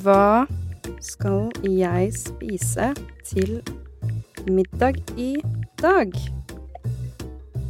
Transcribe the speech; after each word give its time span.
Hva 0.00 0.46
skal 1.04 1.50
jeg 1.66 2.12
spise 2.16 2.86
til 3.26 3.58
middag 4.48 4.96
i 5.20 5.34
dag? 5.82 6.14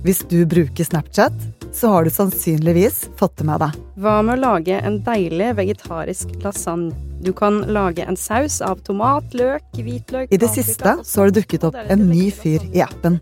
Hvis 0.04 0.20
du 0.30 0.44
bruker 0.46 0.86
Snapchat, 0.86 1.34
så 1.74 1.90
har 1.90 2.06
du 2.06 2.12
sannsynligvis 2.14 3.00
fått 3.18 3.34
det 3.40 3.48
med 3.48 3.64
deg. 3.64 3.80
Hva 3.98 4.14
med 4.22 4.38
å 4.38 4.42
lage 4.44 4.78
en 4.78 5.00
deilig 5.06 5.50
vegetarisk 5.58 6.30
lasagne? 6.44 6.94
Du 7.20 7.32
kan 7.36 7.64
lage 7.74 8.06
en 8.06 8.16
saus 8.16 8.60
av 8.64 8.78
tomat, 8.86 9.26
løk, 9.36 9.66
hvitløk 9.76 10.30
I 10.30 10.38
det 10.40 10.52
siste 10.54 10.94
så 11.02 11.20
har 11.20 11.28
det 11.28 11.42
dukket 11.42 11.66
opp 11.68 11.76
en 11.82 12.06
ny 12.12 12.30
fyr 12.32 12.62
i 12.70 12.84
appen. 12.86 13.18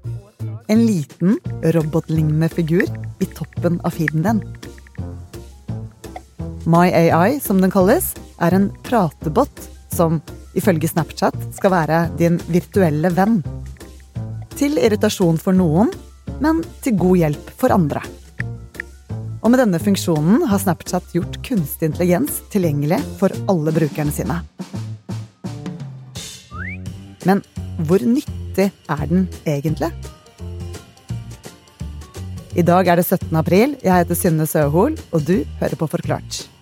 En 0.68 0.84
liten, 0.84 1.40
robotlignende 1.64 2.52
figur 2.52 2.84
i 2.84 3.32
toppen 3.32 3.80
av 3.88 3.96
feeden 3.96 4.26
din. 4.28 4.44
MyAI, 6.68 7.40
som 7.40 7.62
den 7.64 7.72
kalles, 7.72 8.12
er 8.40 8.54
en 8.54 8.68
pratebot 8.86 9.64
som 9.94 10.20
ifølge 10.58 10.90
Snapchat 10.90 11.36
skal 11.56 11.74
være 11.74 12.02
din 12.18 12.38
virtuelle 12.50 13.10
venn. 13.14 13.40
Til 14.58 14.78
irritasjon 14.80 15.38
for 15.40 15.56
noen, 15.56 15.90
men 16.42 16.62
til 16.84 16.98
god 16.98 17.20
hjelp 17.22 17.52
for 17.58 17.74
andre. 17.74 18.02
Og 19.38 19.52
med 19.52 19.62
denne 19.62 19.80
funksjonen 19.82 20.44
har 20.50 20.60
Snapchat 20.62 21.14
gjort 21.14 21.38
kunstig 21.46 21.92
intelligens 21.92 22.42
tilgjengelig 22.52 22.98
for 23.20 23.32
alle 23.50 23.74
brukerne 23.74 24.14
sine. 24.14 24.40
Men 27.26 27.42
hvor 27.86 28.02
nyttig 28.02 28.70
er 28.90 29.06
den 29.10 29.26
egentlig? 29.46 29.92
I 32.58 32.64
dag 32.66 32.88
er 32.90 32.98
det 32.98 33.06
17. 33.06 33.30
april. 33.38 33.76
Jeg 33.84 33.94
heter 33.94 34.18
Synne 34.18 34.46
Søhol, 34.50 34.98
og 35.14 35.22
du 35.22 35.44
hører 35.60 35.78
på 35.78 35.86
Forklart. 35.86 36.57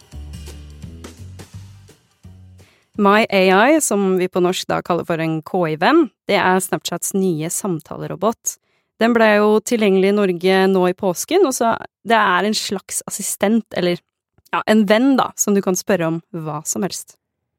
MyAI, 2.97 3.81
som 3.85 4.17
vi 4.17 4.29
på 4.29 4.41
norsk 4.41 4.69
da 4.71 4.81
kaller 4.85 5.05
for 5.09 5.21
en 5.21 5.41
KI-venn, 5.45 6.07
det 6.29 6.39
er 6.41 6.63
Snapchats 6.65 7.13
nye 7.17 7.51
samtalerobot. 7.53 8.57
Den 9.01 9.13
ble 9.13 9.29
jo 9.37 9.59
tilgjengelig 9.61 10.13
i 10.13 10.17
Norge 10.17 10.61
nå 10.73 10.87
i 10.89 10.97
påsken, 10.97 11.45
og 11.45 11.53
så 11.57 11.75
det 12.09 12.17
er 12.17 12.49
en 12.49 12.57
slags 12.57 13.03
assistent, 13.09 13.67
eller 13.77 14.01
ja, 14.53 14.63
en 14.65 14.87
venn, 14.89 15.13
da, 15.19 15.31
som 15.37 15.57
du 15.57 15.61
kan 15.65 15.77
spørre 15.77 16.09
om 16.09 16.23
hva 16.33 16.63
som 16.69 16.87
helst. 16.87 17.19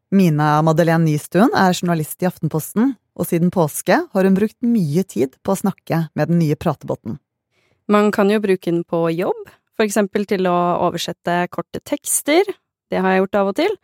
Mina 0.10 0.56
Madeleine 0.66 1.04
Nystuen 1.04 1.54
er 1.54 1.76
journalist 1.76 2.24
i 2.24 2.30
Aftenposten, 2.30 2.96
og 3.18 3.30
siden 3.30 3.52
påske 3.54 4.00
har 4.14 4.28
hun 4.28 4.38
brukt 4.38 4.58
mye 4.66 5.04
tid 5.06 5.36
på 5.46 5.54
å 5.54 5.62
snakke 5.62 6.08
med 6.18 6.32
den 6.32 6.42
nye 6.42 6.58
pratebotten. 6.58 7.20
Man 7.92 8.10
kan 8.16 8.32
jo 8.32 8.42
bruke 8.44 8.72
den 8.72 8.84
på 8.88 9.06
jobb, 9.14 9.48
for 9.78 9.86
eksempel 9.86 10.26
til 10.28 10.48
å 10.50 10.58
oversette 10.88 11.44
korte 11.54 11.84
tekster, 11.86 12.48
det 12.90 13.04
har 13.04 13.14
jeg 13.14 13.26
gjort 13.26 13.38
av 13.38 13.52
og 13.52 13.58
til, 13.60 13.76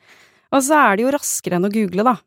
og 0.54 0.62
så 0.62 0.78
er 0.78 0.98
det 0.98 1.08
jo 1.08 1.16
raskere 1.16 1.58
enn 1.58 1.68
å 1.68 1.74
google, 1.74 2.06
da. 2.06 2.18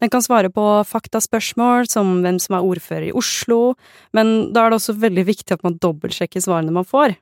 Den 0.00 0.08
kan 0.12 0.24
svare 0.24 0.48
på 0.52 0.64
faktaspørsmål 0.88 1.88
som 1.92 2.20
hvem 2.24 2.38
som 2.40 2.56
er 2.56 2.64
ordfører 2.64 3.10
i 3.10 3.16
Oslo, 3.16 3.74
men 4.16 4.50
da 4.54 4.64
er 4.64 4.72
det 4.72 4.78
også 4.80 4.96
veldig 5.00 5.26
viktig 5.28 5.56
at 5.56 5.66
man 5.66 5.76
dobbeltsjekker 5.80 6.40
svarene 6.40 6.72
man 6.72 6.88
får. 6.88 7.18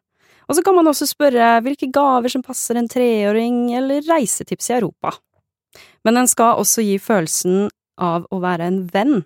Og 0.48 0.56
så 0.56 0.62
kan 0.64 0.78
man 0.78 0.86
også 0.88 1.08
spørre 1.10 1.58
hvilke 1.66 1.90
gaver 1.92 2.32
som 2.32 2.44
passer 2.46 2.78
en 2.78 2.88
treåring, 2.88 3.74
eller 3.76 4.06
reisetips 4.06 4.70
i 4.70 4.78
Europa. 4.78 5.16
Men 6.06 6.22
den 6.22 6.30
skal 6.30 6.62
også 6.62 6.86
gi 6.86 6.96
følelsen 7.02 7.66
av 8.00 8.30
å 8.30 8.38
være 8.40 8.70
en 8.70 8.80
venn. 8.94 9.20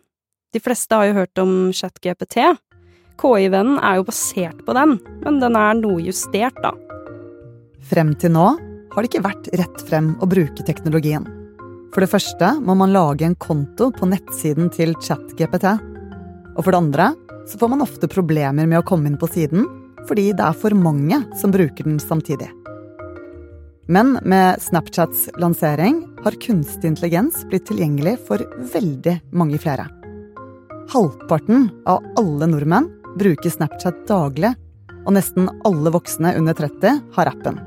De 0.52 0.60
fleste 0.60 0.96
har 0.96 1.10
jo 1.10 1.18
hørt 1.20 1.38
om 1.40 1.54
ChatGPT. 1.76 2.40
KI-vennen 3.20 3.78
er 3.84 4.00
jo 4.00 4.08
basert 4.08 4.64
på 4.66 4.74
den, 4.76 4.96
men 5.22 5.38
den 5.44 5.60
er 5.60 5.76
noe 5.78 6.00
justert, 6.02 6.56
da. 6.64 6.72
Frem 7.92 8.16
til 8.16 8.32
nå 8.34 8.48
har 8.92 9.02
det 9.02 9.10
ikke 9.10 9.24
vært 9.24 9.50
rett 9.58 9.84
frem 9.88 10.12
å 10.20 10.28
bruke 10.28 10.64
teknologien. 10.66 11.24
For 11.92 12.04
det 12.04 12.12
første 12.12 12.54
må 12.64 12.76
man 12.78 12.92
lage 12.94 13.26
en 13.26 13.36
konto 13.36 13.90
på 13.92 14.08
nettsiden 14.08 14.70
til 14.72 14.94
ChatGPT. 15.00 15.68
Og 16.56 16.64
for 16.64 16.72
det 16.72 16.80
andre 16.80 17.12
så 17.48 17.60
får 17.60 17.72
man 17.72 17.84
ofte 17.84 18.08
problemer 18.08 18.68
med 18.68 18.80
å 18.80 18.86
komme 18.86 19.10
inn 19.10 19.20
på 19.20 19.28
siden 19.32 19.68
fordi 20.08 20.32
det 20.34 20.42
er 20.42 20.56
for 20.58 20.74
mange 20.74 21.20
som 21.38 21.52
bruker 21.54 21.86
den 21.86 22.00
samtidig. 22.02 22.48
Men 23.92 24.16
med 24.26 24.62
Snapchats 24.62 25.28
lansering 25.38 26.00
har 26.24 26.38
kunstig 26.42 26.90
intelligens 26.90 27.42
blitt 27.50 27.66
tilgjengelig 27.68 28.16
for 28.26 28.42
veldig 28.72 29.18
mange 29.36 29.60
flere. 29.62 29.88
Halvparten 30.92 31.68
av 31.86 32.02
alle 32.18 32.48
nordmenn 32.50 32.88
bruker 33.18 33.52
Snapchat 33.52 34.06
daglig, 34.08 34.54
og 35.02 35.14
nesten 35.16 35.50
alle 35.66 35.92
voksne 35.94 36.34
under 36.38 36.56
30 36.56 37.02
har 37.16 37.30
appen. 37.30 37.58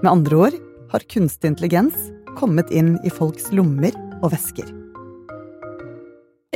Med 0.00 0.08
andre 0.14 0.36
ord 0.36 0.54
har 0.94 1.04
kunstig 1.12 1.50
intelligens 1.50 1.96
kommet 2.38 2.70
inn 2.72 2.94
i 3.04 3.10
folks 3.12 3.50
lommer 3.52 3.92
og 4.22 4.30
vesker. 4.32 4.64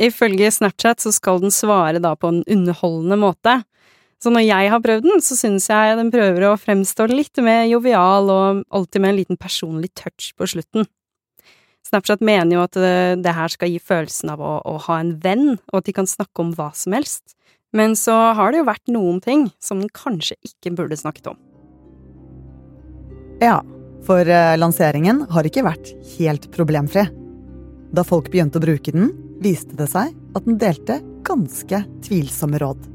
Ifølge 0.01 0.49
Snapchat 0.51 1.03
så 1.03 1.13
skal 1.13 1.43
den 1.43 1.53
svare 1.53 2.01
da 2.01 2.15
på 2.17 2.31
en 2.31 2.41
underholdende 2.51 3.19
måte. 3.21 3.59
Så 4.17 4.33
når 4.33 4.47
jeg 4.47 4.73
har 4.73 4.81
prøvd 4.81 5.05
den, 5.05 5.21
så 5.21 5.37
syns 5.37 5.69
jeg 5.69 5.99
den 5.99 6.09
prøver 6.11 6.47
å 6.49 6.57
fremstå 6.57 7.05
litt 7.11 7.37
mer 7.45 7.67
jovial 7.69 8.33
og 8.33 8.65
alltid 8.73 9.03
med 9.03 9.13
en 9.13 9.19
liten 9.21 9.39
personlig 9.39 9.93
touch 9.93 10.33
på 10.33 10.49
slutten. 10.49 10.89
Snapchat 11.85 12.25
mener 12.25 12.57
jo 12.57 12.65
at 12.65 12.73
det, 12.81 12.99
det 13.21 13.37
her 13.37 13.53
skal 13.53 13.69
gi 13.69 13.77
følelsen 13.77 14.33
av 14.33 14.41
å, 14.41 14.57
å, 14.65 14.79
ha 14.87 14.97
en 15.03 15.19
venn, 15.21 15.59
og 15.69 15.83
at 15.83 15.85
de 15.85 15.93
kan 15.93 16.09
snakke 16.09 16.41
om 16.41 16.55
hva 16.57 16.71
som 16.73 16.97
helst. 16.97 17.37
Men 17.77 17.93
så 17.99 18.15
har 18.33 18.49
det 18.49 18.63
jo 18.63 18.71
vært 18.71 18.89
noen 18.89 19.21
ting 19.21 19.51
som 19.61 19.83
den 19.83 19.93
kanskje 19.93 20.39
ikke 20.47 20.73
burde 20.73 20.97
snakket 20.97 21.35
om. 21.35 21.37
Ja, 23.43 23.59
for 24.05 24.27
eh, 24.29 24.55
lanseringen 24.57 25.25
har 25.31 25.47
ikke 25.47 25.65
vært 25.65 25.91
helt 26.15 26.47
problemfri. 26.55 27.05
Da 27.95 28.03
folk 28.07 28.29
begynte 28.31 28.61
å 28.61 28.63
bruke 28.63 28.93
den, 28.95 29.11
viste 29.43 29.75
det 29.75 29.89
seg 29.91 30.13
at 30.35 30.47
den 30.47 30.59
delte 30.61 31.01
ganske 31.25 31.81
tvilsomme 32.05 32.59
råd. 32.61 32.91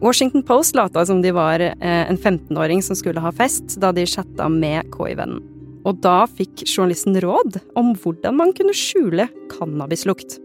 Washington 0.00 0.42
Post 0.48 0.76
lata 0.78 1.04
som 1.04 1.20
de 1.20 1.32
var 1.36 1.60
eh, 1.60 1.76
en 1.82 2.16
15-åring 2.16 2.80
som 2.84 2.96
skulle 2.96 3.20
ha 3.20 3.32
fest, 3.36 3.76
da 3.82 3.92
de 3.92 4.06
chatta 4.08 4.48
med 4.48 4.88
KI-vennen. 4.94 5.42
Og 5.88 6.00
da 6.04 6.24
fikk 6.28 6.64
journalisten 6.66 7.16
råd 7.20 7.60
om 7.76 7.94
hvordan 8.00 8.36
man 8.36 8.54
kunne 8.56 8.76
skjule 8.76 9.28
cannabislukt. 9.52 10.38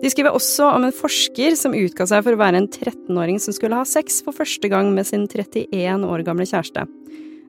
De 0.00 0.08
skriver 0.08 0.32
også 0.36 0.70
om 0.72 0.86
en 0.86 0.96
forsker 0.96 1.56
som 1.60 1.76
utga 1.76 2.06
seg 2.08 2.24
for 2.24 2.36
å 2.36 2.40
være 2.40 2.62
en 2.62 2.68
13-åring 2.68 3.40
som 3.40 3.56
skulle 3.56 3.76
ha 3.76 3.88
sex 3.88 4.22
for 4.24 4.36
første 4.36 4.68
gang 4.72 4.92
med 4.96 5.08
sin 5.08 5.26
31 5.28 6.06
år 6.08 6.24
gamle 6.24 6.48
kjæreste. 6.48 6.86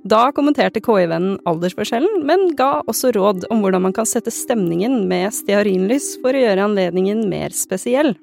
Da 0.01 0.31
kommenterte 0.33 0.81
KI-vennen 0.81 1.37
aldersforskjellen, 1.45 2.23
men 2.25 2.55
ga 2.57 2.79
også 2.89 3.11
råd 3.13 3.45
om 3.53 3.61
hvordan 3.61 3.83
man 3.85 3.93
kan 3.93 4.07
sette 4.09 4.33
stemningen 4.33 5.03
med 5.09 5.29
stearinlys 5.35 6.15
for 6.23 6.33
å 6.33 6.41
gjøre 6.41 6.65
anledningen 6.65 7.27
mer 7.29 7.53
spesiell. 7.53 8.15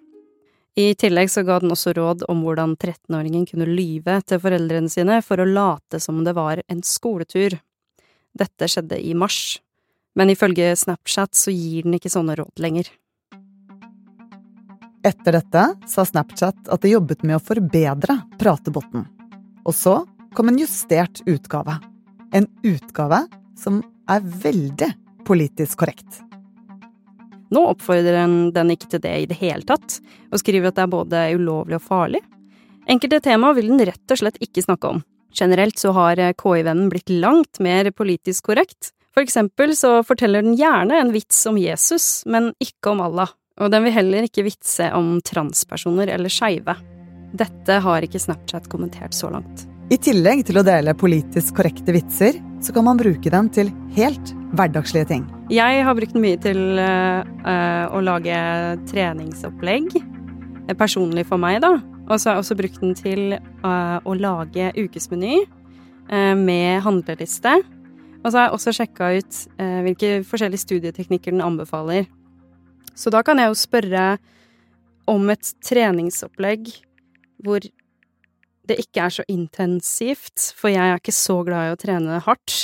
I 0.78 0.92
tillegg 0.98 1.30
så 1.30 1.44
ga 1.46 1.60
den 1.62 1.74
også 1.74 1.94
råd 1.94 2.24
om 2.30 2.42
hvordan 2.46 2.74
13-åringen 2.76 3.46
kunne 3.46 3.70
lyve 3.70 4.18
til 4.26 4.42
foreldrene 4.42 4.90
sine 4.90 5.20
for 5.26 5.38
å 5.38 5.46
late 5.46 6.02
som 6.02 6.20
det 6.26 6.34
var 6.38 6.62
en 6.66 6.82
skoletur. 6.86 7.56
Dette 8.38 8.70
skjedde 8.70 8.98
i 8.98 9.14
mars, 9.14 9.58
men 10.18 10.34
ifølge 10.34 10.74
Snapchat 10.78 11.38
så 11.38 11.54
gir 11.54 11.86
den 11.86 11.98
ikke 11.98 12.10
sånne 12.10 12.38
råd 12.38 12.62
lenger. 12.62 12.90
Etter 15.06 15.38
dette 15.38 15.64
sa 15.86 16.04
Snapchat 16.06 16.70
at 16.74 16.82
de 16.82 16.94
jobbet 16.96 17.22
med 17.22 17.38
å 17.38 17.42
forbedre 17.42 18.18
pratebotten. 18.38 19.06
Og 19.62 19.74
så 19.74 20.00
kom 20.38 20.48
en 20.48 20.58
justert 20.58 21.22
utgave. 21.26 21.74
En 22.32 22.46
utgave 22.62 23.24
som 23.58 23.80
er 24.06 24.22
veldig 24.22 24.86
politisk 25.26 25.80
korrekt. 25.80 26.20
Nå 27.50 27.64
oppfordrer 27.72 28.52
den 28.54 28.70
ikke 28.70 28.86
til 28.92 29.00
det 29.02 29.14
i 29.18 29.24
det 29.26 29.38
hele 29.40 29.66
tatt, 29.66 29.96
og 30.30 30.38
skriver 30.38 30.70
at 30.70 30.76
det 30.76 30.84
er 30.84 30.92
både 30.92 31.22
ulovlig 31.34 31.80
og 31.80 31.82
farlig. 31.82 32.20
Enkelte 32.86 33.18
tema 33.24 33.50
vil 33.56 33.66
den 33.72 33.82
rett 33.88 34.14
og 34.14 34.20
slett 34.20 34.38
ikke 34.44 34.62
snakke 34.62 34.92
om. 34.94 35.00
Generelt 35.34 35.80
så 35.82 35.90
har 35.96 36.22
KI-vennen 36.38 36.92
blitt 36.92 37.10
langt 37.10 37.58
mer 37.58 37.90
politisk 37.90 38.46
korrekt. 38.52 38.92
For 39.10 39.26
eksempel 39.26 39.74
så 39.74 40.04
forteller 40.06 40.46
den 40.46 40.54
gjerne 40.60 41.00
en 41.00 41.10
vits 41.16 41.40
om 41.50 41.58
Jesus, 41.58 42.22
men 42.30 42.52
ikke 42.62 42.92
om 42.92 43.02
Allah. 43.08 43.32
Og 43.58 43.74
den 43.74 43.88
vil 43.88 43.96
heller 43.96 44.28
ikke 44.28 44.46
vitse 44.46 44.86
om 44.94 45.16
transpersoner 45.18 46.14
eller 46.14 46.30
skeive. 46.30 46.76
Dette 47.34 47.80
har 47.82 48.06
ikke 48.06 48.22
Snapchat 48.22 48.70
kommentert 48.70 49.18
så 49.18 49.32
langt. 49.34 49.66
I 49.88 49.96
tillegg 49.96 50.42
til 50.44 50.58
å 50.60 50.62
dele 50.66 50.92
politisk 51.00 51.54
korrekte 51.56 51.94
vitser, 51.96 52.36
så 52.60 52.74
kan 52.76 52.84
man 52.84 52.98
bruke 53.00 53.30
den 53.32 53.46
til 53.48 53.70
helt 53.96 54.32
hverdagslige 54.52 55.08
ting. 55.08 55.22
Jeg 55.48 55.78
har 55.86 55.96
brukt 55.96 56.12
den 56.12 56.20
mye 56.26 56.36
til 56.44 56.60
uh, 56.76 57.88
å 57.96 58.02
lage 58.04 58.36
treningsopplegg. 58.90 59.96
Personlig 60.76 61.24
for 61.30 61.40
meg, 61.40 61.62
da. 61.64 61.78
Og 62.04 62.20
så 62.20 62.28
har 62.28 62.36
jeg 62.36 62.42
også 62.42 62.58
brukt 62.58 62.84
den 62.84 62.92
til 63.00 63.38
uh, 63.64 63.96
å 64.04 64.18
lage 64.18 64.68
ukesmeny 64.76 65.40
uh, 65.46 66.36
med 66.36 66.84
handleliste. 66.84 67.56
Og 68.20 68.28
så 68.28 68.34
har 68.34 68.48
jeg 68.50 68.56
også 68.58 68.76
sjekka 68.82 69.10
ut 69.16 69.42
hvilke 69.86 70.12
forskjellige 70.26 70.66
studieteknikker 70.66 71.32
den 71.32 71.44
anbefaler. 71.46 72.10
Så 72.92 73.08
da 73.14 73.22
kan 73.24 73.40
jeg 73.40 73.48
jo 73.48 73.56
spørre 73.56 74.06
om 75.08 75.30
et 75.32 75.54
treningsopplegg 75.64 76.74
hvor 77.46 77.62
det 78.68 78.78
ikke 78.82 79.06
er 79.06 79.14
så 79.14 79.24
intensivt, 79.32 80.50
for 80.58 80.70
jeg 80.72 80.84
er 80.84 81.00
ikke 81.00 81.14
så 81.16 81.40
glad 81.46 81.68
i 81.68 81.72
å 81.72 81.78
trene 81.80 82.18
hardt. 82.24 82.56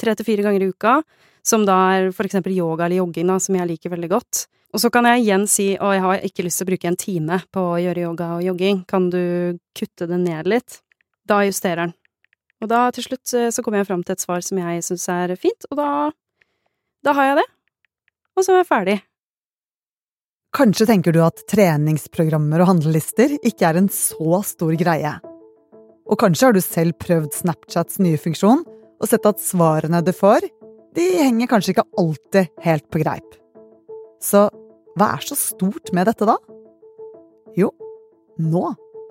Tre 0.00 0.14
til 0.16 0.26
fire 0.26 0.46
ganger 0.46 0.64
i 0.64 0.70
uka. 0.72 1.02
som 1.42 1.64
da 1.64 1.76
er 1.96 2.10
for 2.12 2.28
eksempel 2.28 2.52
yoga 2.52 2.84
eller 2.84 3.00
jogging, 3.00 3.30
som 3.40 3.56
jeg 3.56 3.68
liker 3.70 3.92
veldig 3.92 4.10
godt. 4.12 4.46
Og 4.70 4.82
så 4.82 4.90
kan 4.92 5.06
jeg 5.08 5.24
igjen 5.24 5.46
si 5.50 5.72
å, 5.80 5.90
jeg 5.94 6.02
har 6.04 6.26
ikke 6.26 6.44
lyst 6.46 6.60
til 6.60 6.68
å 6.68 6.70
bruke 6.70 6.90
en 6.90 6.98
time 7.00 7.40
på 7.50 7.64
å 7.72 7.78
gjøre 7.82 8.04
yoga 8.04 8.28
og 8.36 8.44
jogging, 8.46 8.84
kan 8.86 9.08
du 9.10 9.58
kutte 9.74 10.06
det 10.06 10.20
ned 10.22 10.50
litt? 10.50 10.78
Da 11.26 11.40
justerer 11.46 11.88
den. 11.88 11.94
Og 12.60 12.70
da 12.70 12.84
til 12.94 13.08
slutt 13.08 13.34
eh, 13.34 13.50
så 13.50 13.64
kommer 13.64 13.80
jeg 13.80 13.88
fram 13.88 14.04
til 14.04 14.14
et 14.14 14.22
svar 14.22 14.44
som 14.44 14.60
jeg 14.60 14.84
syns 14.86 15.08
er 15.10 15.34
fint, 15.40 15.66
og 15.72 15.80
da, 15.80 15.88
da 17.06 17.16
har 17.16 17.30
jeg 17.30 17.40
det. 17.40 17.46
Og 18.36 18.46
så 18.46 18.54
er 18.54 18.60
jeg 18.60 18.68
ferdig. 18.68 18.98
Kanskje 20.50 20.88
tenker 20.88 21.14
du 21.14 21.20
at 21.22 21.44
treningsprogrammer 21.46 22.64
og 22.64 22.72
handlelister 22.72 23.36
ikke 23.38 23.68
er 23.68 23.76
en 23.78 23.90
så 23.94 24.40
stor 24.46 24.72
greie. 24.80 25.12
Og 26.10 26.18
kanskje 26.18 26.48
har 26.48 26.56
du 26.56 26.62
selv 26.64 26.96
prøvd 26.98 27.36
Snapchats 27.38 28.00
nye 28.02 28.18
funksjon 28.18 28.64
og 28.66 29.06
sett 29.06 29.28
at 29.30 29.38
svarene 29.38 30.00
du 30.02 30.10
får, 30.10 30.42
de 30.98 31.04
henger 31.20 31.52
kanskje 31.52 31.76
ikke 31.76 31.86
alltid 32.02 32.50
helt 32.64 32.88
på 32.90 33.02
greip. 33.04 33.36
Så 34.18 34.48
hva 34.98 35.12
er 35.14 35.22
så 35.22 35.38
stort 35.38 35.92
med 35.94 36.10
dette, 36.10 36.26
da? 36.26 36.34
Jo, 37.54 37.70
nå 38.42 38.64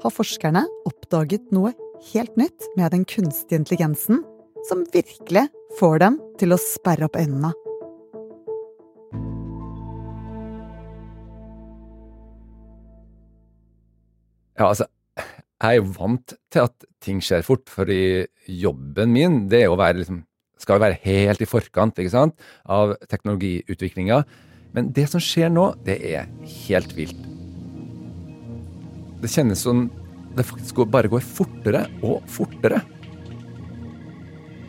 har 0.03 0.15
forskerne 0.15 0.65
oppdaget 0.91 1.55
noe 1.55 1.71
helt 2.11 2.35
nytt 2.39 2.67
med 2.75 2.91
den 2.91 3.07
kunstige 3.07 3.61
intelligensen 3.63 4.25
som 4.67 4.83
virkelig 4.91 5.47
får 5.79 6.03
dem 6.03 6.19
til 6.39 6.51
å 6.51 6.59
sperre 6.59 7.07
opp 7.07 7.15
øynene. 7.15 7.55
Ja, 14.59 14.67
altså, 14.67 14.89
jeg 15.15 15.69
er 15.69 15.77
jo 15.79 15.91
vant 15.95 16.33
til 16.51 16.65
at 16.67 16.87
ting 17.03 17.21
skjer 17.23 17.45
fort, 17.47 17.69
fordi 17.71 18.27
jobben 18.59 19.13
min 19.15 19.39
det 19.51 19.63
er 19.63 19.71
å 19.71 19.79
være 19.79 20.01
liksom, 20.01 20.25
skal 20.59 20.81
være 20.83 20.99
helt 21.05 21.39
i 21.39 21.47
forkant 21.47 21.99
ikke 21.99 22.11
sant, 22.11 22.35
av 22.67 22.97
teknologiutviklinga. 23.07 24.21
Men 24.75 24.91
det 24.95 25.07
som 25.11 25.23
skjer 25.23 25.51
nå, 25.53 25.71
det 25.87 25.95
er 26.11 26.27
helt 26.67 26.91
vilt. 26.97 27.23
Det 29.19 29.31
kjennes 29.31 29.63
som 29.63 29.87
det 30.35 30.45
faktisk 30.47 30.83
bare 30.91 31.11
går 31.11 31.23
fortere 31.23 31.87
og 32.03 32.23
fortere. 32.29 32.83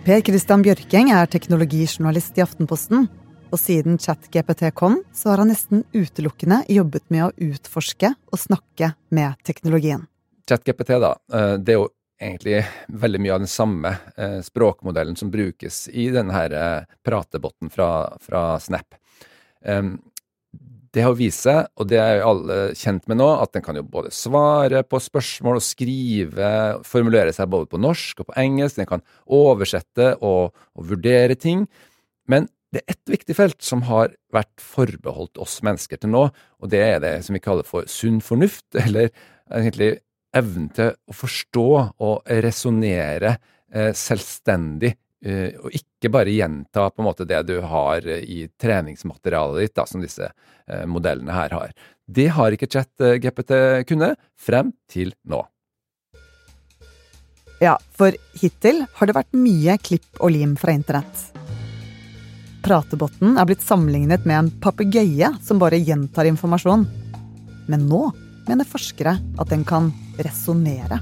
Per 0.07 0.23
Christian 0.25 0.63
Bjørking 0.65 1.11
er 1.13 1.29
teknologijournalist 1.31 2.39
i 2.39 2.47
Aftenposten. 2.47 3.11
Og 3.50 3.58
siden 3.58 3.99
ChatGPT 3.99 4.69
kom, 4.79 5.00
så 5.12 5.32
har 5.32 5.41
han 5.43 5.50
nesten 5.50 5.82
utelukkende 5.91 6.62
jobbet 6.70 7.02
med 7.11 7.25
å 7.25 7.49
utforske 7.50 8.12
og 8.31 8.38
snakke 8.38 8.93
med 9.11 9.41
teknologien. 9.47 10.05
ChatGPT, 10.47 10.93
da, 11.02 11.17
eh, 11.35 11.56
det 11.58 11.75
er 11.75 11.81
jo 11.81 11.88
egentlig 12.20 12.61
veldig 13.02 13.20
mye 13.25 13.32
av 13.35 13.43
den 13.43 13.50
samme 13.50 13.93
eh, 14.17 14.38
språkmodellen 14.47 15.19
som 15.19 15.32
brukes 15.32 15.88
i 15.88 16.11
denne 16.14 16.37
her 16.37 16.55
eh, 16.55 16.94
pratebotten 17.06 17.73
fra, 17.75 17.91
fra 18.23 18.44
Snap. 18.62 18.94
Det 20.91 21.03
har 21.05 21.14
vist 21.14 21.44
seg, 21.44 21.69
og 21.79 21.87
det 21.91 21.99
er 22.03 22.17
jo 22.19 22.31
alle 22.31 22.55
kjent 22.79 23.05
med 23.11 23.20
nå, 23.20 23.26
at 23.43 23.53
den 23.55 23.62
kan 23.62 23.76
jo 23.79 23.85
både 23.87 24.11
svare 24.14 24.81
på 24.82 24.99
spørsmål 24.99 25.61
og 25.61 25.62
skrive, 25.62 26.49
formulere 26.87 27.35
seg 27.35 27.50
både 27.53 27.69
på 27.70 27.79
norsk 27.79 28.23
og 28.23 28.31
på 28.31 28.38
engelsk, 28.41 28.81
den 28.81 28.88
kan 28.91 29.05
oversette 29.26 30.14
og, 30.19 30.56
og 30.75 30.88
vurdere 30.91 31.37
ting. 31.38 31.69
Men 32.31 32.49
det 32.70 32.82
er 32.82 32.94
ett 32.94 33.12
viktig 33.12 33.34
felt 33.34 33.62
som 33.67 33.82
har 33.88 34.12
vært 34.34 34.62
forbeholdt 34.62 35.40
oss 35.43 35.58
mennesker 35.67 36.00
til 36.00 36.12
nå, 36.12 36.22
og 36.31 36.70
det 36.70 36.82
er 36.87 37.02
det 37.02 37.17
som 37.26 37.34
vi 37.34 37.43
kaller 37.43 37.67
for 37.67 37.88
sunn 37.90 38.20
fornuft, 38.25 38.69
eller 38.84 39.11
egentlig 39.50 39.96
evnen 40.37 40.69
til 40.75 40.93
å 40.94 41.17
forstå 41.17 41.69
og 42.06 42.34
resonnere 42.46 43.37
eh, 43.72 43.94
selvstendig 43.96 44.96
Uh, 45.20 45.52
og 45.61 45.75
ikke 45.76 46.08
bare 46.08 46.32
gjenta 46.32 46.87
på 46.88 47.02
en 47.02 47.05
måte 47.05 47.26
det 47.28 47.43
du 47.44 47.58
har 47.61 48.06
i 48.08 48.46
treningsmaterialet 48.56 49.67
ditt, 49.67 49.75
da, 49.76 49.84
som 49.84 50.00
disse 50.00 50.31
modellene 50.88 51.34
her 51.37 51.52
har. 51.52 51.75
Det 52.08 52.31
har 52.38 52.56
ikke 52.56 52.70
chat-GPT 52.72 53.52
kunnet 53.84 54.17
frem 54.40 54.72
til 54.88 55.12
nå. 55.28 55.43
Ja, 57.61 57.76
for 57.93 58.17
hittil 58.40 58.87
har 58.96 59.11
det 59.11 59.19
vært 59.19 59.37
mye 59.37 59.76
klipp 59.84 60.25
og 60.25 60.32
lim 60.32 60.56
fra 60.56 60.72
internett. 60.72 61.40
Pratebotten 62.70 63.34
er 63.34 63.49
blitt 63.49 63.64
sammenlignet 63.67 64.22
med 64.31 64.37
en 64.37 64.49
papegøye 64.62 65.32
som 65.43 65.58
bare 65.58 65.81
gjentar 65.82 66.28
informasjon. 66.31 66.84
Men 67.67 67.88
nå 67.90 68.05
mener 68.46 68.69
forskere 68.70 69.17
at 69.43 69.50
den 69.50 69.64
kan 69.67 69.88
resonnere. 70.22 71.00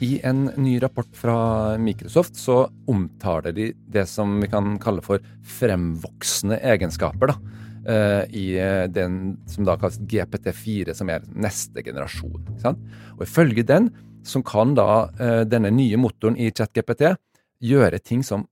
I 0.00 0.22
en 0.24 0.46
ny 0.56 0.78
rapport 0.80 1.12
fra 1.12 1.36
Microsoft 1.76 2.40
så 2.40 2.62
omtaler 2.88 3.52
de 3.52 3.68
det 3.92 4.06
som 4.08 4.38
vi 4.40 4.48
kan 4.48 4.78
kalle 4.80 5.04
for 5.04 5.20
fremvoksende 5.60 6.62
egenskaper. 6.64 7.34
da, 7.34 7.38
eh, 7.84 8.24
I 8.32 8.48
eh, 8.56 8.88
den 8.88 9.36
som 9.44 9.68
da 9.68 9.76
kalles 9.76 10.00
GPT4, 10.00 10.94
som 10.94 11.10
er 11.10 11.28
neste 11.28 11.84
generasjon. 11.84 12.40
Og 12.64 13.20
Ifølge 13.20 13.68
den 13.68 13.92
så 14.24 14.40
kan 14.40 14.72
da 14.72 15.10
eh, 15.20 15.44
denne 15.44 15.68
nye 15.68 16.00
motoren 16.00 16.40
i 16.40 16.48
ChatGPT 16.48 17.18
gjøre 17.60 17.98
ting 18.00 18.24
som 18.24 18.48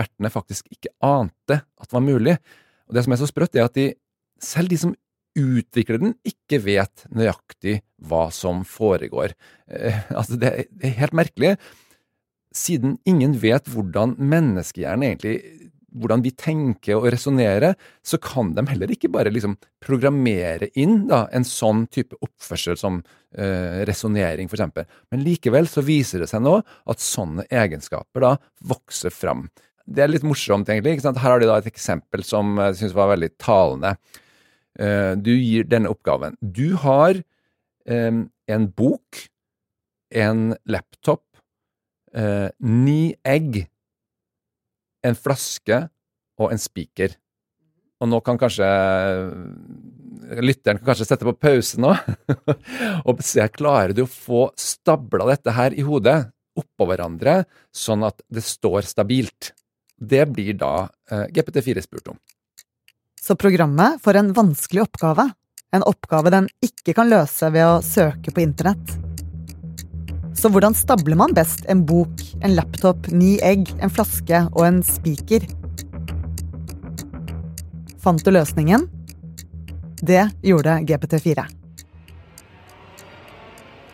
ekspertene 0.00 0.32
faktisk 0.32 0.66
ikke 0.72 0.92
ante 1.04 1.60
at 1.80 1.92
var 1.92 2.00
mulig. 2.00 2.38
Og 2.88 2.94
Det 2.94 3.04
som 3.04 3.12
er 3.12 3.20
så 3.20 3.28
sprøtt, 3.28 3.54
er 3.56 3.64
at 3.64 3.74
de, 3.74 3.94
selv 4.40 4.68
de 4.68 4.76
som 4.76 4.94
utvikler 5.36 6.00
den, 6.00 6.14
ikke 6.24 6.58
vet 6.64 7.06
nøyaktig 7.14 7.80
hva 8.02 8.30
som 8.32 8.64
foregår. 8.64 9.34
Eh, 9.68 10.10
altså 10.10 10.36
det, 10.36 10.68
er 10.82 10.98
helt 10.98 11.12
merkelig. 11.12 11.56
Siden 12.52 12.98
ingen 13.06 13.36
vet 13.38 13.68
hvordan 13.70 14.16
menneskehjernen 14.18 15.06
egentlig 15.06 15.70
hvordan 15.90 16.22
vi 16.22 16.30
tenker 16.38 16.98
og 16.98 17.08
resonnerer, 17.10 17.74
så 18.02 18.18
kan 18.22 18.52
de 18.54 18.62
heller 18.70 18.90
ikke 18.94 19.10
bare 19.10 19.32
liksom 19.32 19.56
programmere 19.82 20.70
inn 20.78 21.06
da, 21.10 21.24
en 21.34 21.46
sånn 21.46 21.86
type 21.90 22.14
oppførsel 22.22 22.78
som 22.78 23.00
eh, 23.34 23.82
resonnering, 23.88 24.50
f.eks. 24.50 24.86
Men 25.10 25.24
likevel 25.26 25.66
så 25.70 25.82
viser 25.82 26.22
det 26.22 26.30
seg 26.30 26.44
nå 26.44 26.60
at 26.62 27.02
sånne 27.02 27.46
egenskaper 27.50 28.26
da 28.26 28.36
vokser 28.70 29.14
fram. 29.14 29.48
Det 29.90 30.04
er 30.04 30.10
litt 30.10 30.26
morsomt, 30.26 30.68
egentlig. 30.70 31.00
Her 31.02 31.18
har 31.18 31.42
de 31.42 31.48
da 31.50 31.58
et 31.58 31.70
eksempel 31.70 32.22
som 32.26 32.58
jeg 32.62 32.78
syns 32.78 32.94
var 32.94 33.10
veldig 33.12 33.30
talende. 33.42 33.96
Eh, 34.78 35.12
du 35.18 35.32
gir 35.34 35.66
denne 35.66 35.90
oppgaven. 35.90 36.36
Du 36.40 36.76
har 36.84 37.18
um, 37.90 38.28
en 38.46 38.68
bok, 38.70 39.24
en 40.14 40.54
laptop, 40.70 41.24
uh, 42.14 42.48
ni 42.62 43.16
egg, 43.26 43.64
en 45.06 45.18
flaske 45.18 45.82
og 46.40 46.54
en 46.54 46.62
spiker. 46.62 47.16
Og 48.00 48.08
nå 48.10 48.22
kan 48.24 48.38
kanskje 48.40 48.68
lytteren 50.40 50.78
kan 50.80 50.92
kanskje 50.92 51.08
sette 51.08 51.26
på 51.26 51.34
pause 51.36 51.80
nå 51.80 51.90
og 53.08 53.22
se 53.24 53.44
klarer 53.52 53.94
du 53.96 54.04
å 54.04 54.10
få 54.10 54.46
stabla 54.58 55.26
dette 55.32 55.54
her 55.56 55.74
i 55.74 55.84
hodet 55.84 56.18
oppå 56.60 56.86
hverandre, 56.88 57.44
sånn 57.72 58.04
at 58.06 58.22
det 58.32 58.42
står 58.44 58.86
stabilt. 58.88 59.52
Det 60.00 60.24
blir 60.32 60.56
da 60.56 60.88
uh, 61.12 61.26
GPT4 61.28 61.82
spurt 61.84 62.08
om. 62.08 62.18
Så 63.20 63.36
programmet 63.36 64.00
får 64.02 64.16
en 64.16 64.32
vanskelig 64.32 64.82
oppgave. 64.82 65.28
En 65.76 65.84
oppgave 65.86 66.32
den 66.32 66.48
ikke 66.64 66.94
kan 66.96 67.10
løse 67.12 67.50
ved 67.52 67.66
å 67.66 67.82
søke 67.84 68.32
på 68.32 68.42
internett. 68.42 68.96
Så 70.34 70.48
hvordan 70.48 70.72
stabler 70.74 71.18
man 71.20 71.34
best 71.36 71.66
en 71.68 71.84
bok, 71.84 72.22
en 72.40 72.54
laptop, 72.56 73.10
ni 73.12 73.34
egg, 73.44 73.68
en 73.84 73.92
flaske 73.92 74.40
og 74.54 74.64
en 74.64 74.80
spiker? 74.86 75.44
Fant 78.00 78.24
du 78.24 78.32
løsningen? 78.32 78.88
Det 80.00 80.22
gjorde 80.40 80.80
GPT4. 80.88 81.44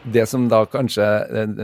Det 0.06 0.22
som 0.30 0.46
da 0.46 0.62
kanskje 0.70 1.06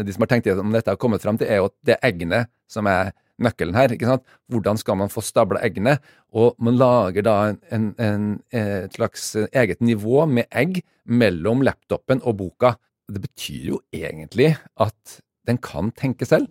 de 0.02 0.12
som 0.12 0.26
har 0.26 0.32
tenkt 0.34 0.50
om 0.50 0.74
dette 0.74 0.90
har 0.90 0.98
kommet 0.98 1.22
fram 1.22 1.38
til, 1.38 1.46
er 1.46 1.62
jo 1.62 1.70
at 1.70 1.76
det 1.86 2.00
eggene 2.02 2.48
som 2.66 2.90
er 2.90 3.12
nøkkelen 3.42 3.76
her. 3.76 3.92
ikke 3.92 4.08
sant? 4.08 4.24
Hvordan 4.52 4.78
skal 4.80 4.98
man 5.00 5.12
få 5.12 5.22
stabla 5.24 5.62
eggene? 5.64 5.98
Og 6.34 6.56
man 6.62 6.78
lager 6.80 7.24
da 7.26 7.36
en, 7.50 7.60
en, 7.70 7.90
en, 7.98 8.26
et 8.52 8.96
slags 8.96 9.34
eget 9.52 9.80
nivå 9.80 10.26
med 10.26 10.48
egg 10.50 10.82
mellom 11.06 11.64
laptopen 11.66 12.22
og 12.24 12.38
boka. 12.40 12.76
Det 13.08 13.22
betyr 13.22 13.72
jo 13.74 13.80
egentlig 13.94 14.54
at 14.80 15.20
den 15.48 15.58
kan 15.58 15.90
tenke 15.98 16.28
selv. 16.28 16.48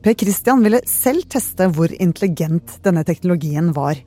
Per 0.00 0.16
Christian 0.16 0.62
ville 0.64 0.80
selv 0.88 1.26
teste 1.28 1.66
hvor 1.76 1.92
intelligent 1.92 2.78
denne 2.84 3.04
teknologien 3.04 3.72
var. 3.76 3.98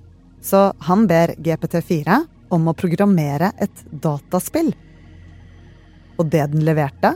Så 0.41 0.71
han 0.87 1.05
ber 1.07 1.35
GPT4 1.37 2.17
om 2.53 2.67
å 2.67 2.77
programmere 2.77 3.51
et 3.61 3.85
dataspill. 3.91 4.73
Og 6.17 6.27
det 6.29 6.47
den 6.53 6.65
leverte, 6.65 7.15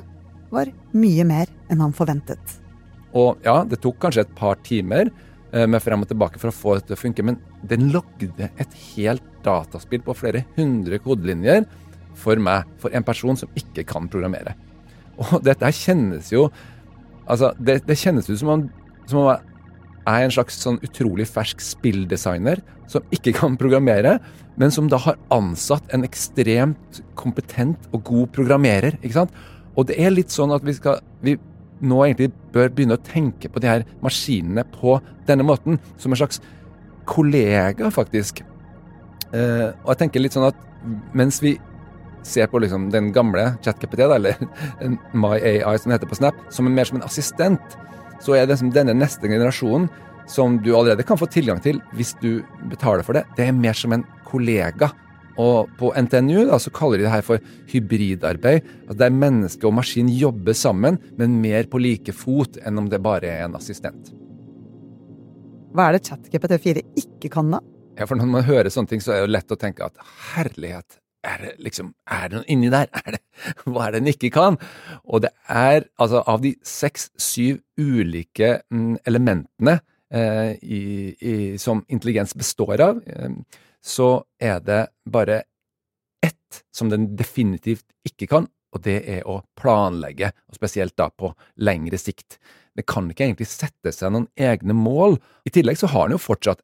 var 0.50 0.70
mye 0.96 1.26
mer 1.28 1.50
enn 1.68 1.82
han 1.84 1.94
forventet. 1.94 2.40
Og 3.18 3.42
ja, 3.46 3.62
det 3.68 3.82
tok 3.84 4.00
kanskje 4.04 4.26
et 4.26 4.38
par 4.38 4.60
timer 4.66 5.10
eh, 5.10 5.66
med 5.66 5.82
frem 5.84 6.04
og 6.04 6.10
tilbake 6.12 6.42
for 6.42 6.52
å 6.52 6.56
få 6.56 6.78
dette 6.78 6.92
til 6.92 6.98
å 6.98 7.02
funke, 7.02 7.26
men 7.26 7.40
den 7.68 7.90
lagde 7.94 8.50
et 8.50 8.80
helt 8.94 9.26
dataspill 9.46 10.04
på 10.06 10.16
flere 10.18 10.46
hundre 10.58 11.00
kodelinjer 11.02 11.66
for 12.18 12.40
meg, 12.42 12.68
for 12.82 12.94
en 12.98 13.06
person 13.06 13.38
som 13.40 13.60
ikke 13.60 13.86
kan 13.88 14.10
programmere. 14.12 14.56
Og 15.18 15.40
dette 15.46 15.76
kjennes 15.76 16.34
jo 16.34 16.50
Altså, 17.28 17.50
det, 17.60 17.82
det 17.84 17.98
kjennes 18.00 18.30
ut 18.30 18.38
som 18.40 18.50
om, 18.54 18.62
som 19.04 19.18
om 19.20 19.26
jeg 20.08 20.08
er 20.08 20.24
en 20.24 20.32
slags 20.32 20.56
sånn 20.64 20.78
utrolig 20.80 21.26
fersk 21.28 21.60
spilldesigner 21.60 22.62
som 22.88 23.04
ikke 23.12 23.34
kan 23.36 23.58
programmere, 23.60 24.14
men 24.56 24.72
som 24.72 24.88
da 24.88 24.96
har 25.04 25.18
ansatt 25.36 25.92
en 25.92 26.08
ekstremt 26.08 27.02
kompetent 27.20 27.90
og 27.92 28.06
god 28.08 28.32
programmerer. 28.38 28.96
ikke 29.02 29.18
sant? 29.18 29.36
Og 29.76 29.90
det 29.90 30.00
er 30.00 30.16
litt 30.16 30.32
sånn 30.32 30.56
at 30.56 30.64
vi 30.64 30.78
skal 30.78 31.02
vi 31.20 31.36
nå 31.82 32.02
egentlig 32.06 32.32
bør 32.54 32.72
begynne 32.74 32.98
å 32.98 33.06
tenke 33.06 33.50
på 33.52 33.62
de 33.62 33.70
her 33.70 33.86
maskinene 34.04 34.66
på 34.74 34.98
denne 35.28 35.46
måten, 35.46 35.80
som 36.02 36.14
en 36.14 36.20
slags 36.20 36.42
kollega, 37.08 37.92
faktisk. 37.94 38.44
Eh, 39.32 39.70
og 39.84 39.92
jeg 39.94 40.02
tenker 40.04 40.24
litt 40.24 40.36
sånn 40.36 40.50
at 40.50 40.60
mens 41.18 41.40
vi 41.44 41.58
ser 42.28 42.50
på 42.52 42.60
liksom 42.60 42.90
den 42.92 43.12
gamle 43.16 43.54
ChatKPT, 43.64 44.04
eller 44.04 44.40
MyAI 45.22 45.78
som 45.78 45.92
det 45.92 46.00
heter 46.00 46.12
på 46.12 46.20
Snap, 46.20 46.40
som 46.54 46.68
er 46.68 46.76
mer 46.76 46.90
som 46.90 47.00
en 47.00 47.08
assistent, 47.08 47.78
så 48.24 48.36
er 48.36 48.48
det 48.50 48.58
som 48.60 48.74
denne 48.74 48.96
neste 48.98 49.30
generasjonen 49.30 49.88
som 50.28 50.58
du 50.60 50.74
allerede 50.76 51.06
kan 51.08 51.20
få 51.20 51.30
tilgang 51.32 51.62
til 51.64 51.80
hvis 51.96 52.16
du 52.20 52.42
betaler 52.68 53.06
for 53.06 53.16
det, 53.16 53.24
det 53.38 53.46
er 53.48 53.56
mer 53.56 53.78
som 53.78 53.94
en 53.96 54.04
kollega 54.28 54.90
og 55.38 55.72
på 55.78 55.92
NTNU 55.94 56.48
da, 56.50 56.60
så 56.62 56.74
kaller 56.74 57.02
de 57.02 57.06
det 57.06 57.14
her 57.14 57.26
for 57.26 57.42
hybridarbeid. 57.72 58.68
Altså 58.88 59.00
der 59.04 59.14
menneske 59.14 59.68
og 59.70 59.76
maskin 59.78 60.10
jobber 60.10 60.58
sammen, 60.58 61.00
men 61.18 61.40
mer 61.44 61.70
på 61.70 61.82
like 61.82 62.16
fot 62.16 62.58
enn 62.66 62.82
om 62.82 62.90
det 62.90 63.02
bare 63.06 63.30
er 63.30 63.46
en 63.46 63.58
assistent. 63.60 64.14
Hva 65.78 65.90
er 65.90 65.98
det 65.98 66.08
ChatGPT4 66.08 66.82
ikke 66.98 67.30
kan, 67.34 67.52
da? 67.54 67.62
Ja, 67.98 68.06
for 68.06 68.18
Når 68.18 68.30
man 68.30 68.46
hører 68.46 68.70
sånne 68.74 68.90
ting, 68.90 69.02
så 69.02 69.14
er 69.14 69.22
det 69.22 69.28
jo 69.28 69.36
lett 69.36 69.54
å 69.54 69.60
tenke 69.60 69.86
at 69.86 70.10
herlighet, 70.34 71.00
er 71.28 71.42
det 71.44 71.54
liksom, 71.66 71.92
er 72.14 72.30
det 72.30 72.40
noe 72.40 72.50
inni 72.54 72.70
der? 72.72 72.90
Er 73.02 73.18
det, 73.18 73.22
hva 73.66 73.88
er 73.88 73.96
det 73.96 74.02
den 74.04 74.12
ikke 74.14 74.32
kan? 74.34 74.58
Og 75.06 75.26
det 75.26 75.34
er 75.50 75.88
altså 76.00 76.24
av 76.30 76.42
de 76.46 76.54
seks-syv 76.66 77.60
ulike 77.78 78.62
mm, 78.74 79.00
elementene 79.10 79.80
eh, 80.14 80.54
i, 80.62 80.82
i, 81.18 81.36
som 81.62 81.84
intelligens 81.90 82.36
består 82.38 82.84
av, 82.86 83.02
eh, 83.06 83.64
så 83.88 84.10
er 84.42 84.60
det 84.66 84.84
bare 85.08 85.42
ett 86.26 86.62
som 86.76 86.92
den 86.92 87.14
definitivt 87.20 87.86
ikke 88.08 88.30
kan, 88.32 88.48
og 88.76 88.84
det 88.84 89.00
er 89.10 89.28
å 89.30 89.40
planlegge, 89.58 90.32
og 90.50 90.58
spesielt 90.58 90.98
da 91.00 91.10
på 91.10 91.32
lengre 91.64 92.00
sikt. 92.02 92.40
Det 92.78 92.86
kan 92.88 93.08
ikke 93.10 93.26
egentlig 93.26 93.50
sette 93.50 93.94
seg 93.96 94.14
noen 94.14 94.28
egne 94.38 94.76
mål. 94.78 95.18
I 95.48 95.54
tillegg 95.56 95.80
så 95.80 95.90
har 95.94 96.08
den 96.08 96.18
jo 96.18 96.26
fortsatt 96.26 96.62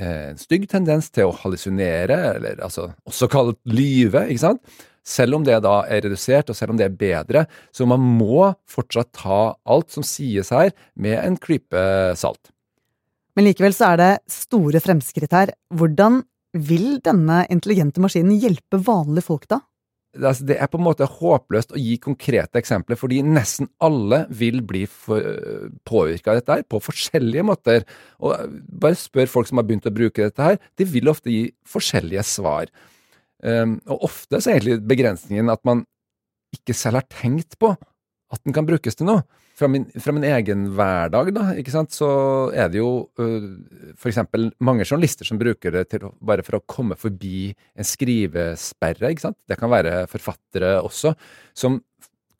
eh, 0.00 0.30
en 0.30 0.40
stygg 0.40 0.68
tendens 0.70 1.10
til 1.12 1.28
å 1.28 1.34
hallusinere, 1.42 2.20
eller 2.36 2.62
altså 2.64 2.92
også 3.08 3.28
kalt 3.32 3.60
lyve, 3.68 4.28
ikke 4.30 4.44
sant? 4.46 4.78
Selv 5.06 5.38
om 5.38 5.44
det 5.44 5.58
da 5.64 5.80
er 5.88 6.04
redusert, 6.04 6.52
og 6.52 6.56
selv 6.56 6.74
om 6.74 6.80
det 6.80 6.86
er 6.86 6.96
bedre, 6.96 7.44
så 7.74 7.88
man 7.88 8.02
må 8.20 8.52
fortsatt 8.70 9.10
ta 9.16 9.42
alt 9.64 9.92
som 9.92 10.06
sies 10.06 10.52
her, 10.54 10.72
med 10.94 11.18
en 11.18 11.38
klype 11.40 11.82
salt. 12.20 12.52
Men 13.36 13.46
likevel 13.46 13.74
så 13.74 13.92
er 13.92 14.00
det 14.00 14.10
store 14.30 14.82
fremskritt 14.82 15.32
her. 15.34 15.52
Hvordan 15.72 16.20
vil 16.56 16.98
denne 17.04 17.44
intelligente 17.52 18.02
maskinen 18.02 18.38
hjelpe 18.40 18.80
vanlige 18.82 19.26
folk, 19.28 19.46
da? 19.50 19.60
Altså, 20.18 20.42
det 20.48 20.56
er 20.58 20.66
på 20.66 20.78
en 20.80 20.82
måte 20.88 21.06
håpløst 21.06 21.70
å 21.70 21.78
gi 21.78 21.94
konkrete 22.02 22.58
eksempler, 22.58 22.98
fordi 22.98 23.20
nesten 23.22 23.68
alle 23.78 24.24
vil 24.34 24.58
bli 24.66 24.82
påvirka 25.86 26.32
av 26.32 26.40
dette 26.40 26.56
her 26.56 26.64
på 26.66 26.80
forskjellige 26.82 27.44
måter. 27.46 27.86
Og 28.18 28.56
bare 28.82 28.98
spør 28.98 29.30
folk 29.30 29.50
som 29.50 29.60
har 29.60 29.68
begynt 29.68 29.86
å 29.86 29.94
bruke 29.94 30.26
dette 30.26 30.48
her, 30.48 30.58
de 30.74 30.88
vil 30.90 31.12
ofte 31.12 31.30
gi 31.30 31.44
forskjellige 31.70 32.26
svar. 32.26 32.72
Um, 33.40 33.78
og 33.86 34.10
ofte 34.10 34.40
så 34.42 34.50
er 34.50 34.58
egentlig 34.58 34.82
begrensningen 34.90 35.48
at 35.52 35.62
man 35.64 35.86
ikke 36.52 36.74
selv 36.76 36.98
har 36.98 37.06
tenkt 37.14 37.54
på 37.62 37.70
at 37.70 38.42
den 38.42 38.54
kan 38.54 38.66
brukes 38.66 38.98
til 38.98 39.06
noe 39.08 39.22
fra 39.60 39.68
min, 39.68 39.84
fra 40.00 40.14
min, 40.16 40.24
egen 40.24 40.68
hverdag, 40.76 41.32
da, 41.36 41.44
ikke 41.60 41.74
sant, 41.74 41.92
så 41.92 42.08
er 42.56 42.70
det 42.72 42.80
jo 42.80 42.90
uh, 43.20 43.50
f.eks. 43.92 44.22
mange 44.64 44.86
journalister 44.86 45.28
som 45.28 45.40
bruker 45.40 45.74
det 45.74 45.86
til, 45.92 46.06
bare 46.24 46.44
for 46.46 46.58
å 46.58 46.64
komme 46.64 46.96
forbi 46.98 47.50
en 47.76 47.86
skrivesperre. 47.86 49.12
ikke 49.12 49.28
sant? 49.28 49.38
Det 49.50 49.58
kan 49.60 49.72
være 49.72 50.06
forfattere 50.10 50.78
også, 50.80 51.12
som 51.52 51.80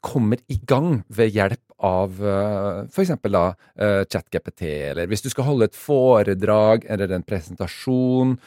kommer 0.01 0.41
i 0.49 0.57
gang 0.65 1.03
ved 1.13 1.37
hjelp 1.37 1.63
av 1.85 2.17
uh, 2.25 2.87
f.eks. 2.89 3.13
da 3.29 3.45
uh, 3.53 4.03
ChatGPT, 4.09 4.65
eller 4.93 5.11
hvis 5.11 5.27
du 5.27 5.29
skal 5.33 5.49
holde 5.51 5.69
et 5.69 5.77
foredrag 5.77 6.89
eller 6.89 7.13
en 7.17 7.27
presentasjon. 7.27 8.39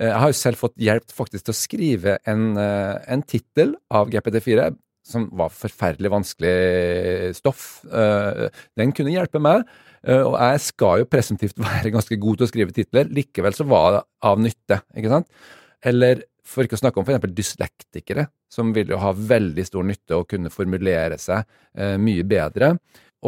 Jeg 0.00 0.16
har 0.16 0.30
jo 0.30 0.38
selv 0.38 0.56
fått 0.56 0.78
hjelp 0.80 1.10
faktisk 1.12 1.44
til 1.44 1.52
å 1.52 1.58
skrive 1.58 2.12
en, 2.30 2.54
en 2.56 3.22
tittel 3.28 3.74
av 3.92 4.08
GPT4 4.08 4.70
som 5.10 5.28
var 5.36 5.52
forferdelig 5.54 6.12
vanskelig 6.12 7.34
stoff. 7.38 7.82
Eh, 7.86 8.48
den 8.78 8.94
kunne 8.96 9.14
hjelpe 9.14 9.42
meg. 9.42 9.66
Eh, 10.06 10.22
og 10.22 10.36
jeg 10.38 10.62
skal 10.64 11.02
jo 11.02 11.10
presumptivt 11.10 11.60
være 11.66 11.92
ganske 11.94 12.18
god 12.20 12.40
til 12.40 12.48
å 12.48 12.50
skrive 12.50 12.76
titler. 12.76 13.10
Likevel 13.12 13.56
så 13.56 13.66
var 13.68 13.96
det 13.96 14.02
av 14.30 14.42
nytte, 14.42 14.80
ikke 14.96 15.12
sant? 15.12 15.30
Eller 15.86 16.24
for 16.50 16.66
ikke 16.66 16.78
å 16.78 16.82
snakke 16.82 17.00
om 17.00 17.06
f.eks. 17.06 17.34
dyslektikere, 17.36 18.26
som 18.50 18.72
vil 18.74 18.90
jo 18.90 18.98
ha 19.00 19.12
veldig 19.14 19.64
stor 19.66 19.86
nytte 19.86 20.18
og 20.18 20.26
kunne 20.32 20.52
formulere 20.52 21.18
seg 21.20 21.44
eh, 21.76 21.96
mye 22.00 22.26
bedre. 22.26 22.74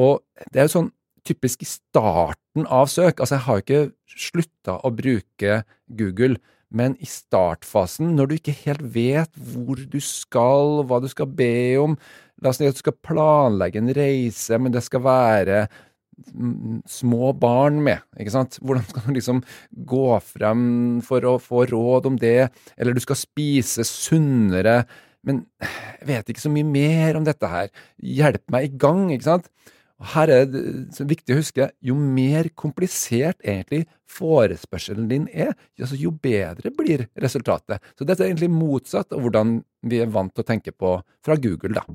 Og 0.01 0.23
det 0.51 0.63
er 0.63 0.69
jo 0.69 0.77
sånn 0.79 0.93
typisk 1.27 1.63
i 1.63 1.69
starten 1.69 2.67
av 2.67 2.89
søk. 2.91 3.21
Altså, 3.21 3.37
jeg 3.37 3.47
har 3.47 3.59
jo 3.59 3.65
ikke 3.67 4.19
slutta 4.27 4.79
å 4.83 4.91
bruke 4.95 5.61
Google 5.87 6.41
men 6.73 6.97
i 7.03 7.09
startfasen, 7.09 8.15
når 8.17 8.29
du 8.29 8.35
ikke 8.39 8.57
helt 8.65 8.85
vet 8.95 9.33
hvor 9.37 9.81
du 9.93 9.99
skal, 10.03 10.83
hva 10.89 11.01
du 11.03 11.09
skal 11.13 11.31
be 11.31 11.55
om 11.83 11.97
La 12.43 12.51
oss 12.51 12.59
si 12.59 12.67
at 12.67 12.75
du 12.75 12.81
skal 12.83 12.97
planlegge 13.07 13.79
en 13.79 13.93
reise, 13.95 14.57
men 14.59 14.73
det 14.75 14.81
skal 14.83 15.05
være 15.05 15.59
små 16.91 17.31
barn 17.39 17.79
med, 17.85 18.03
ikke 18.19 18.35
sant? 18.35 18.59
Hvordan 18.61 18.85
skal 18.89 19.07
du 19.07 19.13
liksom 19.17 19.43
gå 19.89 20.09
frem 20.27 20.65
for 21.07 21.25
å 21.29 21.37
få 21.43 21.65
råd 21.71 22.09
om 22.11 22.19
det, 22.21 22.51
eller 22.77 22.97
du 22.97 23.03
skal 23.05 23.19
spise 23.21 23.87
sunnere, 23.87 24.83
men 25.27 25.45
jeg 25.63 26.09
vet 26.11 26.35
ikke 26.35 26.43
så 26.43 26.51
mye 26.53 26.67
mer 26.67 27.19
om 27.19 27.27
dette 27.27 27.49
her, 27.49 27.71
hjelp 28.03 28.43
meg 28.53 28.67
i 28.67 28.75
gang, 28.85 29.07
ikke 29.15 29.29
sant? 29.31 29.49
Her 30.03 30.31
er 30.35 30.47
det 30.51 31.05
viktig 31.07 31.35
å 31.35 31.39
huske, 31.39 31.69
jo 31.79 31.95
mer 31.95 32.49
komplisert 32.59 33.39
egentlig 33.45 33.85
forespørselen 34.11 35.07
din 35.09 35.29
er, 35.31 35.53
jo 35.79 36.11
bedre 36.11 36.73
blir 36.75 37.07
resultatet. 37.23 37.79
Så 37.95 38.05
dette 38.05 38.25
er 38.25 38.33
egentlig 38.33 38.51
motsatt 38.51 39.15
av 39.15 39.23
hvordan 39.23 39.61
vi 39.87 40.01
er 40.03 40.11
vant 40.11 40.35
til 40.35 40.43
å 40.43 40.49
tenke 40.49 40.75
på 40.75 40.97
fra 41.25 41.37
Google, 41.39 41.79
da. 41.79 41.87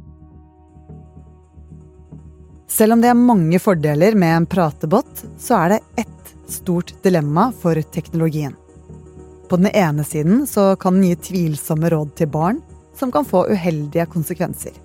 Selv 2.67 2.97
om 2.97 3.03
det 3.03 3.11
er 3.11 3.19
mange 3.19 3.59
fordeler 3.63 4.15
med 4.19 4.33
en 4.37 4.47
pratebot, 4.49 5.25
så 5.39 5.59
er 5.61 5.75
det 5.75 6.05
ett 6.05 6.33
stort 6.51 6.93
dilemma 7.03 7.49
for 7.55 7.79
teknologien. 7.93 8.55
På 9.47 9.59
den 9.59 9.71
ene 9.71 10.03
siden 10.03 10.41
så 10.47 10.73
kan 10.79 10.97
den 10.97 11.07
gi 11.07 11.19
tvilsomme 11.29 11.91
råd 11.91 12.15
til 12.19 12.31
barn, 12.31 12.59
som 12.95 13.11
kan 13.11 13.27
få 13.27 13.45
uheldige 13.51 14.07
konsekvenser. 14.11 14.75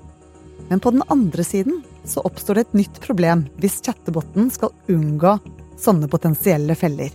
Men 0.68 0.80
på 0.80 0.92
den 0.94 1.02
andre 1.10 1.44
siden 1.44 1.80
så 2.04 2.22
oppstår 2.26 2.58
det 2.58 2.64
et 2.66 2.78
nytt 2.82 3.00
problem 3.04 3.44
hvis 3.62 3.80
chattebotten 3.84 4.50
skal 4.52 4.72
unngå 4.92 5.36
sånne 5.82 6.08
potensielle 6.10 6.76
feller. 6.78 7.12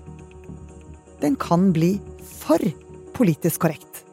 Den 1.21 1.37
kan 1.39 1.71
bli 1.75 1.95
for 2.23 2.61
politisk 3.17 3.65
korrekt. 3.65 4.03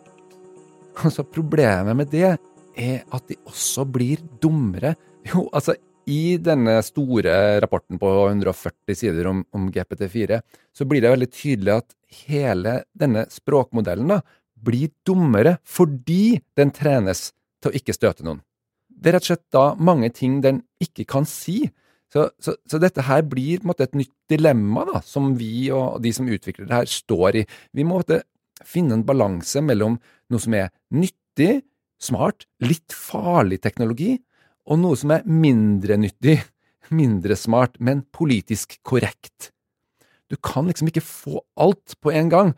Altså, 1.05 1.25
problemet 1.27 1.97
med 1.99 2.07
det 2.13 2.29
er 2.31 3.01
at 3.11 3.25
de 3.27 3.35
også 3.51 3.83
blir 3.83 4.21
dummere. 4.39 4.93
Jo, 5.27 5.49
altså, 5.51 5.75
i 6.07 6.37
denne 6.39 6.77
store 6.87 7.59
rapporten 7.65 7.99
på 7.99 8.13
140 8.29 8.95
sider 8.95 9.27
om, 9.27 9.41
om 9.51 9.67
GPT4, 9.75 10.39
så 10.71 10.87
blir 10.87 11.03
det 11.03 11.11
veldig 11.11 11.31
tydelig 11.35 11.75
at 11.81 11.97
hele 12.25 12.77
denne 12.95 13.25
språkmodellen 13.33 14.15
da, 14.15 14.21
blir 14.55 14.93
dummere 15.07 15.57
fordi 15.67 16.39
den 16.57 16.71
trenes 16.75 17.33
til 17.59 17.73
å 17.73 17.77
ikke 17.81 17.97
støte 17.97 18.27
noen. 18.27 18.45
Det 18.95 19.11
er 19.11 19.19
rett 19.19 19.27
og 19.27 19.33
slett 19.33 19.47
da 19.55 19.65
mange 19.77 20.11
ting 20.15 20.39
den 20.45 20.63
ikke 20.83 21.07
kan 21.11 21.27
si. 21.29 21.65
Så, 22.15 22.29
så, 22.39 22.55
så 22.71 22.79
dette 22.79 23.03
her 23.09 23.25
blir 23.27 23.59
på 23.59 23.67
en 23.67 23.73
måte 23.73 23.89
et 23.89 23.97
nytt 23.99 24.15
dilemma 24.31 24.85
da, 24.87 25.01
som 25.03 25.33
vi 25.39 25.67
og 25.75 25.99
de 26.05 26.13
som 26.15 26.29
utvikler 26.31 26.69
det 26.69 26.77
her, 26.77 26.91
står 26.91 27.41
i. 27.41 27.45
Vi 27.75 27.87
må 27.87 27.99
måte, 27.99 28.23
finne 28.65 28.95
en 28.99 29.07
balanse 29.07 29.61
mellom 29.65 29.99
noe 30.31 30.43
som 30.43 30.55
er 30.57 30.71
nyttig, 30.95 31.65
smart, 32.01 32.47
litt 32.63 32.95
farlig 32.95 33.59
teknologi, 33.65 34.15
og 34.71 34.81
noe 34.81 34.97
som 34.97 35.13
er 35.17 35.27
mindre 35.27 35.99
nyttig, 36.01 36.39
mindre 36.95 37.37
smart, 37.37 37.77
men 37.83 38.05
politisk 38.15 38.79
korrekt. 38.87 39.51
Du 40.31 40.37
kan 40.41 40.69
liksom 40.69 40.89
ikke 40.89 41.05
få 41.05 41.43
alt 41.61 41.97
på 42.01 42.13
en 42.15 42.31
gang. 42.33 42.55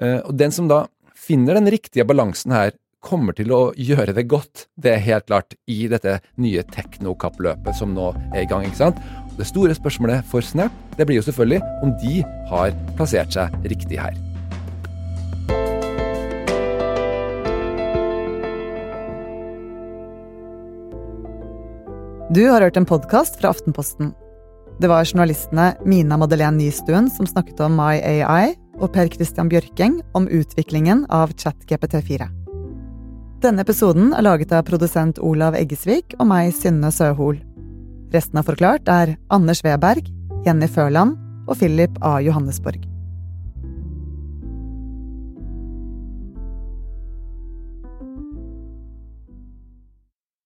Eh, 0.00 0.20
og 0.24 0.34
den 0.40 0.52
som 0.54 0.68
da 0.70 0.86
finner 1.16 1.58
den 1.58 1.70
riktige 1.72 2.06
balansen 2.08 2.54
her, 2.54 2.74
kommer 3.08 3.36
til 3.36 3.52
å 3.54 3.60
gjøre 3.72 4.12
det 4.16 4.26
godt, 4.28 4.66
det 4.76 4.92
er 4.94 5.04
helt 5.06 5.28
klart, 5.30 5.56
i 5.70 5.86
dette 5.90 6.18
nye 6.40 6.64
teknokappløpet 6.74 7.76
som 7.78 7.94
nå 7.96 8.12
er 8.34 8.42
i 8.44 8.48
gang. 8.48 8.66
ikke 8.66 8.82
sant? 8.84 9.00
Det 9.38 9.46
store 9.46 9.76
spørsmålet 9.76 10.26
for 10.28 10.44
Snap 10.44 10.74
det 10.98 11.06
blir 11.06 11.20
jo 11.20 11.26
selvfølgelig 11.28 11.62
om 11.86 11.92
de 12.02 12.22
har 12.50 12.74
plassert 12.98 13.32
seg 13.32 13.54
riktig 13.70 14.00
her. 14.02 14.16
Du 22.28 22.42
har 22.44 22.60
hørt 22.60 22.76
en 22.76 22.84
podkast 22.84 23.38
fra 23.40 23.54
Aftenposten. 23.54 24.12
Det 24.78 24.90
var 24.90 25.06
journalistene 25.06 25.72
Mina 25.88 26.18
Madeleine 26.20 26.58
Nystuen 26.58 27.08
som 27.10 27.26
snakket 27.26 27.62
om 27.64 27.78
MyAI, 27.78 28.52
og 28.78 28.92
Per 28.94 29.08
Christian 29.10 29.48
Bjørking 29.50 30.02
om 30.14 30.28
utviklingen 30.30 31.06
av 31.10 31.32
ChatGPT4. 31.34 32.28
Denne 33.38 33.62
episoden 33.62 34.10
er 34.18 34.24
laget 34.26 34.50
av 34.50 34.64
produsent 34.66 35.20
Olav 35.22 35.54
Eggesvik 35.54 36.16
og 36.18 36.26
meg, 36.26 36.50
Synne 36.58 36.90
Søhol. 36.90 37.36
Resten 38.10 38.40
av 38.40 38.48
Forklart 38.48 38.90
er 38.90 39.12
Anders 39.30 39.62
Weberg, 39.62 40.08
Jenny 40.42 40.66
Førland 40.66 41.14
og 41.46 41.60
Philip 41.60 42.00
A. 42.02 42.16
Johannesborg. 42.24 42.82